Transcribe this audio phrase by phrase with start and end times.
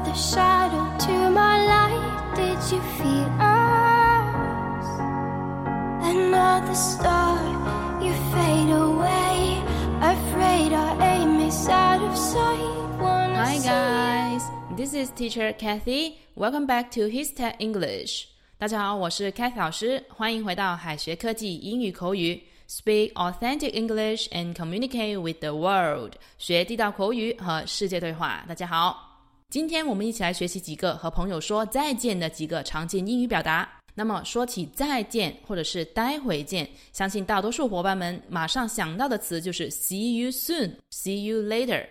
[0.00, 2.34] another shadow to my light.
[2.34, 4.86] Did you feel us?
[6.02, 7.36] Another star,
[8.00, 9.62] you fade away.
[10.00, 13.00] Afraid our aim is out of sight.
[13.00, 14.42] Wanna Hi say guys,
[14.76, 16.18] this is teacher Kathy.
[16.34, 18.28] Welcome back to His Tech English.
[18.58, 22.42] 大家好，我是 Kathy 老师，欢迎回到海学科技英语口语。
[22.68, 26.14] Speak authentic English and communicate with the world.
[26.38, 28.42] 学地道口语和世界对话。
[28.48, 29.09] 大家好，
[29.51, 33.69] 今天我们一起来学习几个和朋友说再见的几个常见英语表达。
[33.93, 41.85] 那么说起再见或者是待会见，相信大多数伙伴们马上想到的词就是 see you soon, see you later。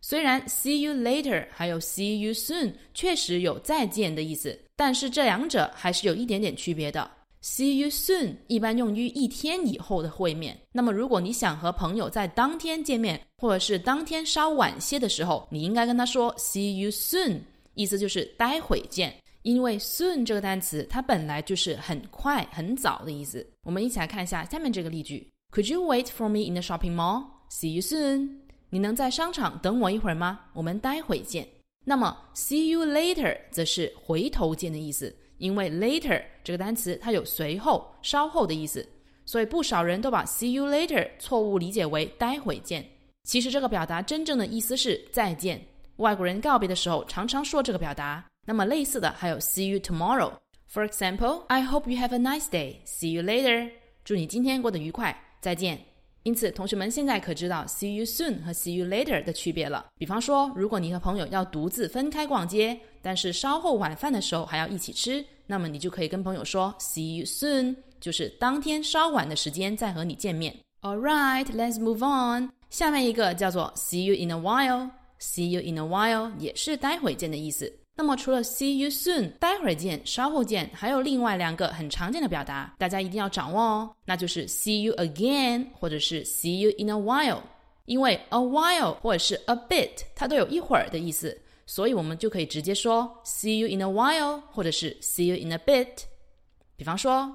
[0.00, 7.08] 虽然 see you later 还有 see you soon 确实有再见的意思，但是这两者还是有一点点区别的。
[7.44, 10.58] See you soon 一般用于一天以后的会面。
[10.72, 17.40] 那么，如果你想和朋友在当天见面，或者是当天稍晚些的时候，你应该跟他说 See you soon，
[17.74, 19.14] 意思就是待会见。
[19.42, 23.46] 因为 soon 这个单词它本来就是很快、很早的意思。
[23.64, 27.24] 我们一起来看一下下面这个例句：Could you wait for me in the shopping mall?
[27.50, 28.38] See you soon。
[28.70, 30.40] 你能在商场等我一会儿吗？
[30.54, 31.46] 我们待会见。
[31.84, 35.14] 那么 see you later 则是回头见的意思。
[35.38, 38.86] 因为 later 这个单词它有随后、稍后的意思，
[39.24, 42.84] 所以不少人都把 see you later 错误理解为待会见。
[43.24, 45.60] 其实这个表达真正的意思是再见。
[45.96, 48.24] 外国人告别的时候常常说这个表达。
[48.46, 50.30] 那么类似的还有 see you tomorrow。
[50.70, 52.76] For example, I hope you have a nice day.
[52.84, 53.70] See you later.
[54.04, 55.93] 祝你今天过得愉快，再见。
[56.24, 59.86] 因此，同学们现在可知道 see you soon 和 see you later 的区别了。
[59.96, 70.54] 比方说，如果你和朋友要独自分开逛街，但是稍后晚饭的时候还要一起吃，那么你就可以跟朋友说 see you soon，就是当天稍晚的时间再和你见面。
[70.80, 72.50] All right, let's move on。
[72.70, 74.90] 下面一个叫做 see you in a while。
[75.20, 77.72] See you in a while 也是待会见的意思。
[77.96, 83.96] 那么除了 see you soon 待会儿见、稍后见，还有另外两个很常见的表达，大家一定要掌握哦。
[84.04, 87.38] 那就是 see you again 或者是 see you in a while。
[87.84, 95.52] 因为 a while 或者是 a bit 它都有一会儿的意思，所以我们就可以直接说 see you in a while 或者是 see you in
[95.52, 96.04] a bit。
[96.76, 97.30] 比方说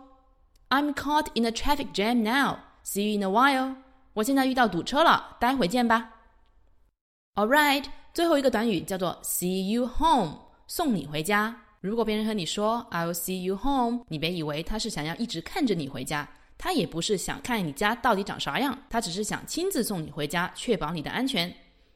[0.70, 2.58] ，I'm caught in a traffic jam now.
[2.84, 3.76] See you in a while.
[4.14, 6.16] 我现在遇到堵车了，待会见吧。
[7.36, 10.49] All right，最后一个短语叫做 see you home。
[10.70, 11.54] 送你回家。
[11.82, 21.52] 如果别人和你说 "I'll see you home"，你别以为他是想要一直看着你回家，他也不是想看你家到底长啥样，他只是想亲自送你回家，确保你的安全。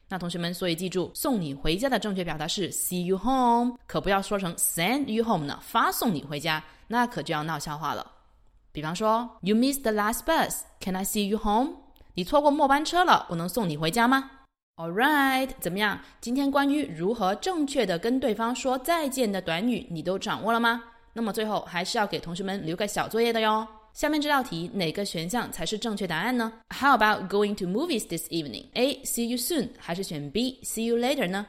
[0.08, 8.10] 那同学们，所以记住，送你回家的正确表达是 "see you home"，可不要说成 "send you home" 呢，发送你回家，那可就要闹笑话了。
[8.72, 11.74] 比方说，You missed the last bus，Can I see you home？
[12.14, 14.32] 你错过末班车了，我能送你回家吗
[14.76, 16.00] ？All right，怎么样？
[16.20, 20.82] 今天关于如何正确的跟对方说再见的短语，你都掌握了吗？
[21.12, 23.64] 那么最后还是要给同学们留个小作业的哟。
[23.92, 28.64] 下面这道题哪个选项才是正确答案呢？How about going to movies this evening?
[28.74, 29.00] A.
[29.04, 30.58] See you soon，还是选 B.
[30.64, 31.46] See you later 呢？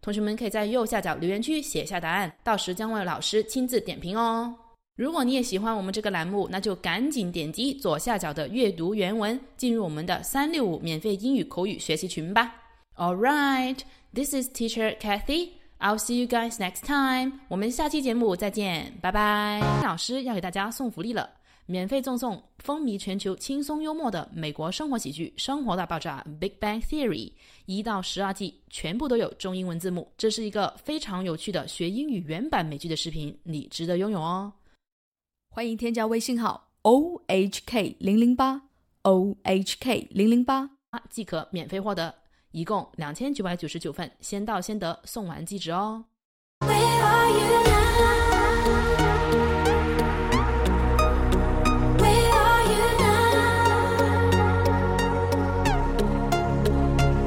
[0.00, 4.54] 同学们可以在右下角留言区写下答案，到时将为老师亲自点评哦。
[4.94, 12.54] 如果你也喜欢我们这个栏目，那就赶紧点击左下角的阅读原文，进入我们的三六五免费英语口语学习群吧。
[13.00, 15.52] All right, this is Teacher Kathy.
[15.80, 17.40] I'll see you guys next time.
[17.48, 19.58] 我们下期节目再见，拜拜。
[19.82, 21.30] 老师要给大家送福利了，
[21.64, 27.32] 免费赠送风靡全球、轻松幽默的美国生活喜剧《生活大爆炸》（Big Bang Theory）
[27.64, 30.06] 一到十二季，全部都有中英文字幕。
[30.18, 34.52] 这是一个非常有趣的学英语原版美剧的视频，你值得拥有哦。
[35.48, 38.60] 欢迎添加微信号 o h k 零零八
[39.04, 40.68] o h k 零零八，
[41.08, 42.14] 即可免费获得，
[42.52, 46.04] 一共两千九百九十九份，先到先得，送完即止哦。
[46.60, 47.90] Where are you now?
[51.98, 53.30] Where are you now?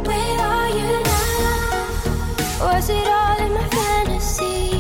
[0.04, 1.88] Where are you now?
[2.60, 4.73] Was it all in my fantasy?